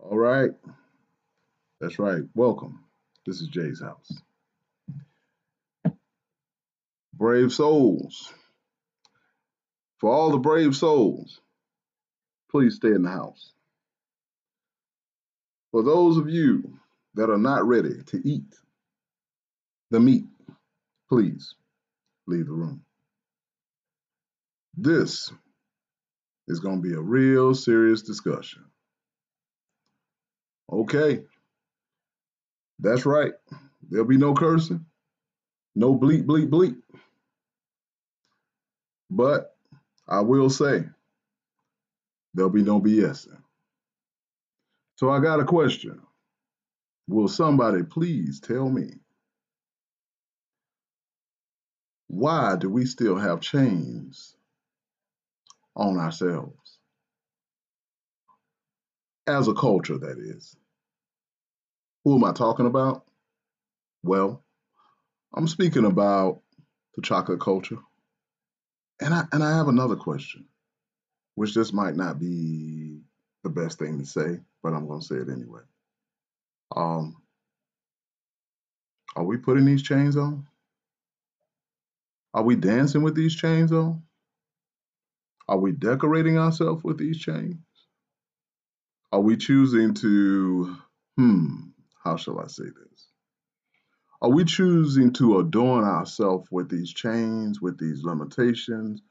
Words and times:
All 0.00 0.18
right. 0.18 0.50
That's 1.80 1.98
right. 1.98 2.22
Welcome. 2.34 2.80
This 3.26 3.40
is 3.40 3.48
Jay's 3.48 3.80
house. 3.82 4.12
Brave 7.14 7.52
souls. 7.52 8.32
For 9.98 10.10
all 10.12 10.30
the 10.30 10.38
brave 10.38 10.76
souls, 10.76 11.40
please 12.50 12.76
stay 12.76 12.88
in 12.88 13.02
the 13.02 13.10
house. 13.10 13.52
For 15.72 15.82
those 15.82 16.16
of 16.16 16.28
you 16.28 16.78
that 17.14 17.30
are 17.30 17.38
not 17.38 17.66
ready 17.66 18.02
to 18.08 18.28
eat 18.28 18.54
the 19.90 20.00
meat, 20.00 20.24
please 21.08 21.54
leave 22.26 22.46
the 22.46 22.52
room. 22.52 22.82
This 24.76 25.32
is 26.48 26.60
going 26.60 26.82
to 26.82 26.88
be 26.88 26.94
a 26.94 27.00
real 27.00 27.54
serious 27.54 28.02
discussion. 28.02 28.64
Okay. 30.72 31.22
That's 32.80 33.06
right. 33.06 33.32
There'll 33.90 34.06
be 34.06 34.18
no 34.18 34.34
cursing, 34.34 34.86
no 35.74 35.96
bleep, 35.98 36.24
bleep, 36.26 36.50
bleep. 36.50 36.76
But 39.10 39.56
I 40.08 40.20
will 40.20 40.50
say, 40.50 40.84
there'll 42.34 42.50
be 42.50 42.62
no 42.62 42.80
BSing. 42.80 43.38
So 44.96 45.10
I 45.10 45.20
got 45.20 45.40
a 45.40 45.44
question. 45.44 46.00
Will 47.08 47.28
somebody 47.28 47.82
please 47.84 48.40
tell 48.40 48.68
me 48.68 48.94
why 52.08 52.56
do 52.56 52.70
we 52.70 52.86
still 52.86 53.16
have 53.16 53.40
chains 53.40 54.36
on 55.76 55.98
ourselves? 55.98 56.77
As 59.28 59.46
a 59.46 59.52
culture, 59.52 59.98
that 59.98 60.18
is. 60.18 60.56
Who 62.04 62.16
am 62.16 62.24
I 62.24 62.32
talking 62.32 62.66
about? 62.66 63.04
Well, 64.02 64.42
I'm 65.34 65.46
speaking 65.46 65.84
about 65.84 66.40
the 66.96 67.02
chocolate 67.02 67.40
culture. 67.40 67.78
And 69.00 69.12
I 69.12 69.24
and 69.32 69.44
I 69.44 69.54
have 69.54 69.68
another 69.68 69.96
question, 69.96 70.46
which 71.34 71.54
this 71.54 71.74
might 71.74 71.94
not 71.94 72.18
be 72.18 73.02
the 73.44 73.50
best 73.50 73.78
thing 73.78 73.98
to 73.98 74.06
say, 74.06 74.40
but 74.62 74.72
I'm 74.72 74.88
to 74.88 75.02
say 75.06 75.16
it 75.16 75.28
anyway. 75.28 75.60
Um, 76.74 77.22
are 79.14 79.24
we 79.24 79.36
putting 79.36 79.66
these 79.66 79.82
chains 79.82 80.16
on? 80.16 80.46
Are 82.32 82.42
we 82.42 82.56
dancing 82.56 83.02
with 83.02 83.14
these 83.14 83.34
chains 83.36 83.72
on? 83.72 84.02
Are 85.48 85.58
we 85.58 85.72
decorating 85.72 86.38
ourselves 86.38 86.82
with 86.82 86.98
these 86.98 87.18
chains? 87.18 87.56
Are 89.12 89.20
we 89.20 89.36
choosing 89.36 89.94
to, 89.94 90.76
hmm, 91.16 91.56
how 92.04 92.16
shall 92.16 92.40
I 92.40 92.46
say 92.48 92.64
this? 92.64 93.08
Are 94.20 94.30
we 94.30 94.44
choosing 94.44 95.12
to 95.14 95.38
adorn 95.38 95.84
ourselves 95.84 96.48
with 96.50 96.68
these 96.68 96.92
chains, 96.92 97.60
with 97.60 97.78
these 97.78 98.02
limitations? 98.04 99.02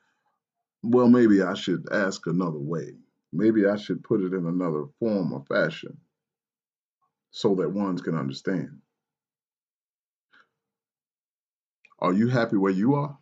Well, 0.84 1.10
maybe 1.10 1.42
I 1.42 1.56
should 1.56 1.88
ask 1.92 2.28
another 2.28 2.60
way. 2.60 2.98
Maybe 3.34 3.66
I 3.68 3.78
should 3.78 4.04
put 4.04 4.22
it 4.22 4.34
in 4.34 4.46
another 4.46 4.86
form 5.00 5.34
or 5.34 5.44
fashion 5.46 5.98
so 7.32 7.56
that 7.56 7.72
ones 7.72 8.02
can 8.02 8.16
understand. 8.16 8.82
Are 12.00 12.14
you 12.14 12.28
happy 12.28 12.58
where 12.58 12.72
you 12.72 12.96
are? 12.96 13.18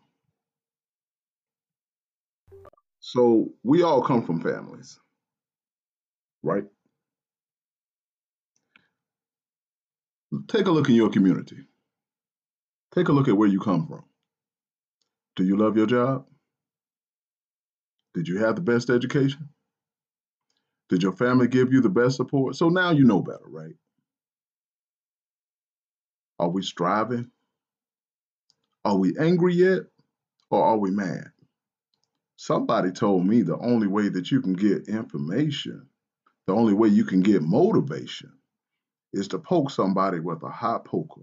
So, 3.00 3.54
we 3.64 3.84
all 3.84 4.02
come 4.04 4.24
from 4.26 4.42
families, 4.42 5.00
right? 6.46 6.64
Take 10.48 10.68
a 10.68 10.72
look 10.72 10.90
in 10.90 10.96
your 10.96 11.10
community. 11.10 11.58
Take 12.94 13.10
a 13.10 13.12
look 13.12 13.28
at 13.28 13.38
where 13.38 13.50
you 13.50 13.60
come 13.60 13.88
from. 13.88 14.04
Do 15.36 15.44
you 15.44 15.58
love 15.58 15.76
your 15.76 15.88
job? 15.88 16.26
Did 18.14 18.28
you 18.28 18.40
have 18.40 18.56
the 18.56 18.62
best 18.62 18.90
education? 18.90 19.50
Did 20.90 21.04
your 21.04 21.14
family 21.14 21.48
give 21.48 21.74
you 21.74 21.82
the 21.82 21.90
best 21.90 22.16
support? 22.16 22.56
So 22.56 22.70
now 22.70 22.92
you 22.92 23.06
know 23.06 23.22
better, 23.22 23.48
right? 23.48 23.76
Are 26.40 26.50
we 26.50 26.62
striving? 26.62 27.32
Are 28.86 28.98
we 28.98 29.18
angry 29.18 29.56
yet? 29.56 29.80
Or 30.52 30.64
are 30.64 30.78
we 30.78 30.92
mad? 30.92 31.32
Somebody 32.38 32.92
told 32.92 33.26
me 33.26 33.42
the 33.42 33.58
only 33.58 33.88
way 33.88 34.10
that 34.10 34.32
you 34.32 34.42
can 34.42 34.54
get 34.54 34.88
information, 34.88 35.88
the 36.48 36.54
only 36.54 36.74
way 36.74 36.90
you 36.90 37.06
can 37.06 37.22
get 37.22 37.42
motivation 37.42 38.32
is 39.14 39.28
to 39.30 39.40
poke 39.40 39.72
somebody 39.72 40.20
with 40.20 40.44
a 40.44 40.50
hot 40.50 40.86
poker. 40.86 41.22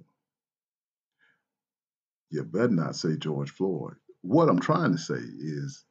You 2.31 2.43
better 2.44 2.69
not 2.69 2.97
say 2.97 3.16
George 3.16 3.50
Floyd. 3.50 3.94
What 4.22 4.49
I'm 4.49 4.61
trying 4.61 4.93
to 4.93 4.99
say 4.99 5.15
is 5.15 5.84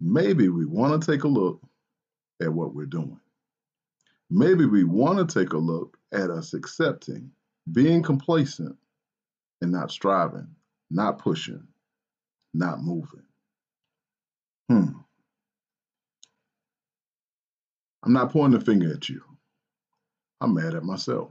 maybe 0.00 0.48
we 0.48 0.66
want 0.66 1.00
to 1.00 1.12
take 1.12 1.24
a 1.24 1.28
look 1.28 1.60
at 2.42 2.52
what 2.52 2.74
we're 2.74 2.86
doing. 2.86 3.20
Maybe 4.30 4.66
we 4.66 4.84
want 4.84 5.18
to 5.28 5.40
take 5.40 5.52
a 5.52 5.58
look 5.58 5.96
at 6.12 6.30
us 6.30 6.54
accepting, 6.54 7.30
being 7.72 8.02
complacent, 8.02 8.76
and 9.60 9.72
not 9.72 9.90
striving, 9.90 10.48
not 10.90 11.18
pushing, 11.18 11.66
not 12.54 12.82
moving. 12.82 13.24
Hmm. 14.68 14.86
I'm 18.10 18.14
not 18.14 18.32
pointing 18.32 18.58
the 18.58 18.64
finger 18.64 18.92
at 18.92 19.08
you. 19.08 19.22
I'm 20.40 20.54
mad 20.54 20.74
at 20.74 20.82
myself. 20.82 21.30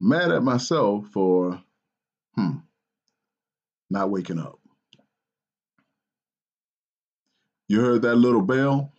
Mad 0.00 0.30
at 0.30 0.44
myself 0.44 1.08
for, 1.12 1.60
hmm, 2.36 2.58
not 3.90 4.10
waking 4.10 4.38
up. 4.38 4.60
You 7.66 7.80
heard 7.80 8.02
that 8.02 8.14
little 8.14 8.42
bell? 8.42 8.92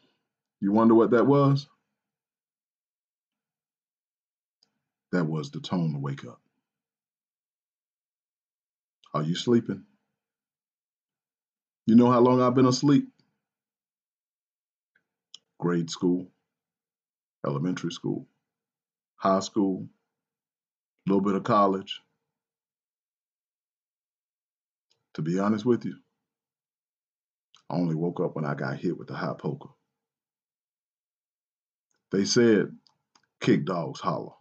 You 0.60 0.74
wonder 0.74 0.94
what 0.94 1.12
that 1.12 1.26
was? 1.26 1.70
That 5.14 5.24
was 5.24 5.52
the 5.52 5.62
tone 5.62 5.94
to 5.94 6.00
wake 6.00 6.26
up. 6.26 6.42
Are 9.14 9.24
you 9.24 9.36
sleeping? 9.36 9.86
You 11.86 11.96
know 11.96 12.12
how 12.12 12.20
long 12.20 12.42
I've 12.42 12.56
been 12.56 12.66
asleep? 12.66 13.08
Grade 15.64 15.90
school, 15.90 16.30
elementary 17.48 17.90
school, 17.90 18.28
high 19.16 19.40
school, 19.40 19.88
a 21.08 21.10
little 21.10 21.24
bit 21.24 21.36
of 21.36 21.46
college. 21.46 22.02
To 25.14 25.22
be 25.22 25.40
honest 25.40 25.66
with 25.66 25.86
you, 25.86 25.96
I 27.70 27.76
only 27.76 27.96
woke 27.96 28.20
up 28.20 28.36
when 28.36 28.44
I 28.44 28.56
got 28.56 28.76
hit 28.76 28.98
with 28.98 29.08
the 29.08 29.16
hot 29.16 29.40
poker. 29.40 29.70
They 32.12 32.26
said 32.26 32.76
kick 33.40 33.66
dogs 33.66 34.02
holler. 34.02 34.34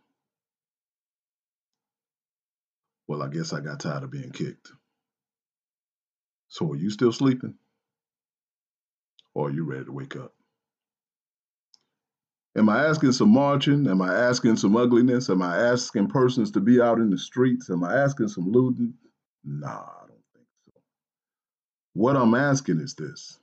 Well, 3.06 3.22
I 3.22 3.28
guess 3.28 3.52
I 3.52 3.60
got 3.60 3.78
tired 3.78 4.02
of 4.02 4.10
being 4.10 4.32
kicked. 4.32 4.72
So 6.48 6.72
are 6.72 6.76
you 6.76 6.90
still 6.90 7.12
sleeping? 7.12 7.54
Or 9.34 9.46
are 9.46 9.52
you 9.52 9.64
ready 9.64 9.84
to 9.84 9.92
wake 9.92 10.16
up? 10.16 10.34
Am 12.56 12.68
I 12.68 12.86
asking 12.86 13.12
some 13.12 13.30
marching? 13.30 13.86
Am 13.88 14.02
I 14.02 14.14
asking 14.14 14.56
some 14.56 14.76
ugliness? 14.76 15.30
Am 15.30 15.40
I 15.40 15.56
asking 15.56 16.08
persons 16.08 16.50
to 16.52 16.60
be 16.60 16.80
out 16.80 16.98
in 16.98 17.10
the 17.10 17.18
streets? 17.18 17.70
Am 17.70 17.82
I 17.82 17.96
asking 17.96 18.28
some 18.28 18.50
looting? 18.50 18.94
Nah, 19.44 19.68
I 19.68 20.06
don't 20.08 20.24
think 20.34 20.46
so. 20.66 20.72
What 21.94 22.16
I'm 22.16 22.34
asking 22.34 22.80
is 22.80 22.94
this 22.94 23.38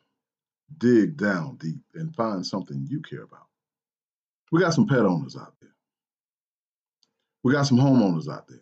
dig 0.78 1.18
down 1.18 1.58
deep 1.58 1.82
and 1.96 2.16
find 2.16 2.46
something 2.46 2.86
you 2.88 3.02
care 3.02 3.24
about. 3.24 3.48
We 4.52 4.62
got 4.62 4.74
some 4.74 4.88
pet 4.88 5.00
owners 5.00 5.36
out 5.36 5.54
there. 5.62 5.76
We 7.44 7.54
got 7.54 7.64
some 7.68 7.78
homeowners 7.78 8.32
out 8.32 8.48
there. 8.48 8.62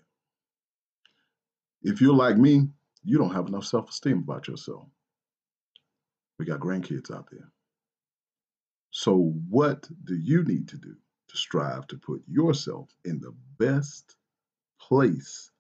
If 1.83 2.01
you're 2.01 2.15
like 2.15 2.37
me, 2.37 2.69
you 3.03 3.17
don't 3.17 3.33
have 3.33 3.47
enough 3.47 3.65
self 3.65 3.89
esteem 3.89 4.19
about 4.19 4.47
yourself. 4.47 4.85
We 6.39 6.45
got 6.45 6.59
grandkids 6.59 7.11
out 7.13 7.27
there. 7.31 7.51
So, 8.99 9.15
what 9.47 9.87
do 10.05 10.15
you 10.15 10.43
need 10.43 10.69
to 10.69 10.77
do 10.77 10.95
to 11.27 11.37
strive 11.37 11.85
to 11.89 11.99
put 11.99 12.23
yourself 12.27 12.89
in 13.05 13.19
the 13.19 13.31
best 13.59 14.15
place 14.81 15.51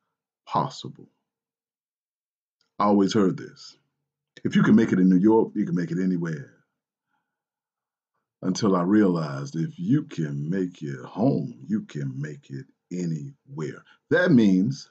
possible? 0.47 1.07
I 2.79 2.85
always 2.85 3.13
heard 3.13 3.37
this. 3.37 3.77
If 4.43 4.55
you 4.55 4.63
can 4.63 4.75
make 4.75 4.91
it 4.91 4.97
in 4.97 5.07
New 5.07 5.19
York, 5.19 5.51
you 5.53 5.67
can 5.67 5.75
make 5.75 5.91
it 5.91 6.03
anywhere. 6.03 6.51
Until 8.41 8.75
I 8.75 8.81
realized 8.81 9.55
if 9.55 9.77
you 9.77 10.05
can 10.05 10.49
make 10.49 10.81
it 10.81 11.05
home, 11.05 11.63
you 11.67 11.83
can 11.83 12.19
make 12.19 12.49
it 12.49 12.65
anywhere. 12.91 13.83
That 14.09 14.31
means, 14.31 14.89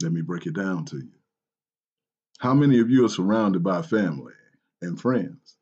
let 0.00 0.12
me 0.12 0.20
break 0.20 0.46
it 0.46 0.54
down 0.54 0.84
to 0.84 0.98
you. 0.98 1.18
How 2.38 2.54
many 2.54 2.78
of 2.78 2.88
you 2.88 3.04
are 3.04 3.08
surrounded 3.08 3.64
by 3.64 3.82
family 3.82 4.34
and 4.80 5.00
friends 5.00 5.56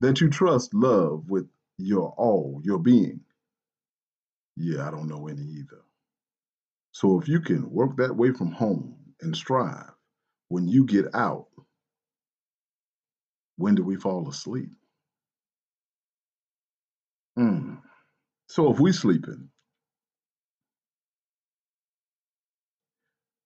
that 0.00 0.20
you 0.20 0.30
trust, 0.30 0.74
love 0.74 1.28
with 1.28 1.48
your 1.78 2.14
all, 2.16 2.60
your 2.64 2.78
being? 2.78 3.20
Yeah, 4.56 4.86
I 4.86 4.90
don't 4.90 5.08
know 5.08 5.28
any 5.28 5.42
either. 5.42 5.82
So 6.92 7.20
if 7.20 7.28
you 7.28 7.40
can 7.40 7.70
work 7.70 7.96
that 7.96 8.16
way 8.16 8.32
from 8.32 8.50
home 8.50 8.96
and 9.20 9.36
strive, 9.36 9.92
when 10.48 10.66
you 10.66 10.84
get 10.84 11.14
out, 11.14 11.46
when 13.56 13.74
do 13.74 13.84
we 13.84 13.96
fall 13.96 14.28
asleep? 14.28 14.70
Mm. 17.38 17.78
So 18.48 18.72
if 18.72 18.80
we 18.80 18.92
sleeping, 18.92 19.50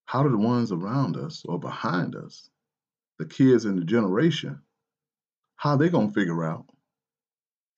how 0.06 0.22
do 0.22 0.30
the 0.30 0.38
ones 0.38 0.72
around 0.72 1.16
us 1.16 1.42
or 1.46 1.58
behind 1.58 2.14
us, 2.16 2.48
the 3.18 3.26
kids 3.26 3.64
in 3.64 3.76
the 3.76 3.84
generation, 3.84 4.60
how 5.62 5.76
they 5.76 5.88
gonna 5.88 6.10
figure 6.10 6.42
out 6.42 6.66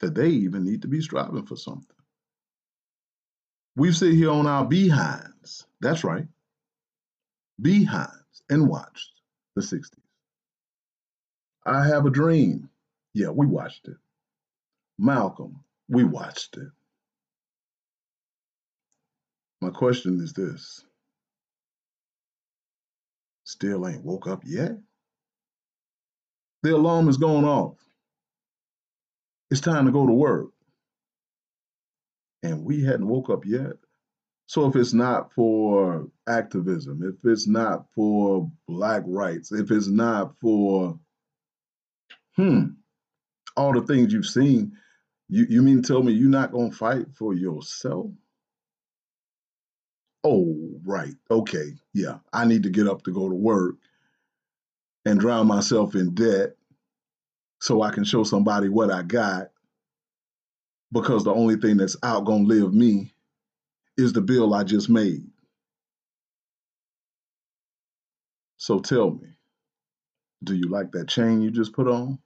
that 0.00 0.14
they 0.14 0.28
even 0.30 0.64
need 0.64 0.80
to 0.80 0.88
be 0.88 1.02
striving 1.02 1.44
for 1.44 1.54
something? 1.54 1.96
We 3.76 3.92
sit 3.92 4.14
here 4.14 4.30
on 4.30 4.46
our 4.46 4.64
behinds. 4.64 5.66
That's 5.82 6.02
right. 6.02 6.26
Behinds 7.60 8.42
and 8.48 8.70
watched 8.70 9.10
the 9.54 9.60
60s. 9.60 9.90
I 11.66 11.86
have 11.86 12.06
a 12.06 12.10
dream. 12.10 12.70
Yeah, 13.12 13.28
we 13.28 13.44
watched 13.44 13.86
it. 13.86 13.98
Malcolm, 14.98 15.62
we 15.86 16.04
watched 16.04 16.56
it. 16.56 16.70
My 19.60 19.68
question 19.68 20.22
is 20.22 20.32
this 20.32 20.86
still 23.44 23.86
ain't 23.86 24.04
woke 24.04 24.26
up 24.26 24.40
yet? 24.46 24.78
The 26.64 26.74
alarm 26.74 27.10
is 27.10 27.18
going 27.18 27.44
off. 27.44 27.76
It's 29.50 29.60
time 29.60 29.84
to 29.84 29.92
go 29.92 30.06
to 30.06 30.12
work. 30.14 30.48
And 32.42 32.64
we 32.64 32.82
hadn't 32.82 33.06
woke 33.06 33.28
up 33.28 33.44
yet. 33.44 33.74
So 34.46 34.66
if 34.66 34.74
it's 34.74 34.94
not 34.94 35.34
for 35.34 36.08
activism, 36.26 37.02
if 37.02 37.16
it's 37.30 37.46
not 37.46 37.84
for 37.94 38.50
black 38.66 39.02
rights, 39.06 39.52
if 39.52 39.70
it's 39.70 39.88
not 39.88 40.38
for 40.38 40.98
hmm, 42.36 42.64
all 43.58 43.74
the 43.74 43.82
things 43.82 44.14
you've 44.14 44.24
seen, 44.24 44.72
you, 45.28 45.44
you 45.46 45.60
mean 45.60 45.82
to 45.82 45.86
tell 45.86 46.02
me 46.02 46.14
you're 46.14 46.30
not 46.30 46.52
gonna 46.52 46.72
fight 46.72 47.08
for 47.14 47.34
yourself? 47.34 48.06
Oh, 50.24 50.56
right. 50.82 51.14
Okay. 51.30 51.74
Yeah. 51.92 52.20
I 52.32 52.46
need 52.46 52.62
to 52.62 52.70
get 52.70 52.88
up 52.88 53.02
to 53.02 53.12
go 53.12 53.28
to 53.28 53.34
work 53.34 53.74
and 55.04 55.20
drown 55.20 55.46
myself 55.46 55.94
in 55.94 56.14
debt 56.14 56.56
so 57.60 57.82
I 57.82 57.90
can 57.90 58.04
show 58.04 58.24
somebody 58.24 58.68
what 58.68 58.90
I 58.90 59.02
got 59.02 59.48
because 60.92 61.24
the 61.24 61.32
only 61.34 61.56
thing 61.56 61.76
that's 61.76 61.96
out 62.02 62.24
gonna 62.24 62.44
live 62.44 62.72
me 62.72 63.12
is 63.96 64.12
the 64.12 64.20
bill 64.20 64.54
I 64.54 64.64
just 64.64 64.88
made. 64.90 65.26
So 68.58 68.78
tell 68.78 69.10
me, 69.10 69.28
do 70.42 70.54
you 70.54 70.68
like 70.68 70.92
that 70.92 71.08
chain 71.08 71.42
you 71.42 71.50
just 71.50 71.72
put 71.72 71.88
on? 71.88 72.18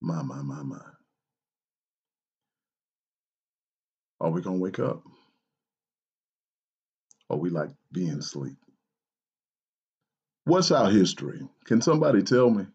My, 0.00 0.22
my, 0.22 0.42
my, 0.42 0.62
my. 0.62 0.80
Are 4.20 4.30
we 4.30 4.42
gonna 4.42 4.58
wake 4.58 4.78
up? 4.78 5.02
Or 7.28 7.38
we 7.38 7.50
like 7.50 7.70
being 7.92 8.18
asleep? 8.18 8.56
What's 10.44 10.72
our 10.72 10.90
history? 10.90 11.40
Can 11.66 11.82
somebody 11.82 12.22
tell 12.22 12.50
me? 12.50 12.66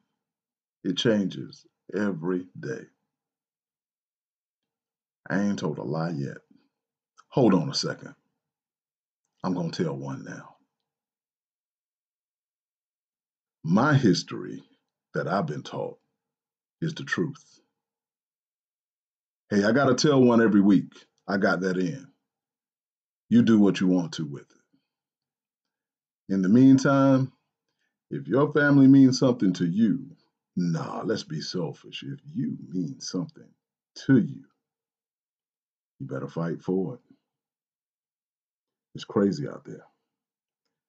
It 0.83 0.97
changes 0.97 1.65
every 1.95 2.47
day. 2.59 2.83
I 5.29 5.41
ain't 5.41 5.59
told 5.59 5.79
a 5.79 5.83
lie 5.83 6.11
yet. 6.11 6.37
Hold 7.29 7.53
on 7.53 7.69
a 7.69 7.73
second. 7.73 8.15
I'm 9.43 9.53
going 9.53 9.71
to 9.71 9.83
tell 9.83 9.95
one 9.97 10.23
now. 10.25 10.55
My 13.63 13.95
history 13.95 14.63
that 15.13 15.27
I've 15.27 15.47
been 15.47 15.63
taught 15.63 15.99
is 16.81 16.93
the 16.95 17.03
truth. 17.03 17.43
Hey, 19.49 19.63
I 19.65 19.71
got 19.73 19.85
to 19.87 19.95
tell 19.95 20.21
one 20.21 20.41
every 20.41 20.61
week. 20.61 20.93
I 21.27 21.37
got 21.37 21.61
that 21.61 21.77
in. 21.77 22.07
You 23.29 23.41
do 23.43 23.59
what 23.59 23.79
you 23.79 23.87
want 23.87 24.13
to 24.13 24.25
with 24.25 24.43
it. 24.43 24.73
In 26.33 26.41
the 26.41 26.49
meantime, 26.49 27.31
if 28.11 28.27
your 28.27 28.51
family 28.53 28.87
means 28.87 29.19
something 29.19 29.53
to 29.53 29.65
you, 29.65 30.05
nah, 30.55 31.01
let's 31.03 31.23
be 31.23 31.41
selfish. 31.41 32.03
If 32.03 32.19
you 32.33 32.57
mean 32.69 32.99
something 32.99 33.49
to 34.05 34.17
you, 34.17 34.43
you 35.99 36.07
better 36.07 36.27
fight 36.27 36.61
for 36.61 36.95
it. 36.95 37.01
It's 38.95 39.05
crazy 39.05 39.47
out 39.47 39.65
there. 39.65 39.85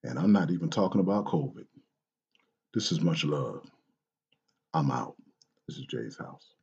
And 0.05 0.19
I'm 0.19 0.33
not 0.33 0.51
even 0.51 0.71
talking 0.71 1.01
about 1.01 1.27
COVID. 1.27 1.67
This 2.75 2.93
is 2.93 3.01
much 3.01 3.25
love. 3.25 3.69
I'm 4.75 4.91
out. 4.91 5.17
This 5.69 5.79
is 5.79 5.87
Jay's 5.87 6.19
house. 6.19 6.56